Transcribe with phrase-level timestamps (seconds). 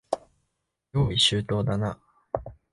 [0.93, 1.99] 用意周到だな。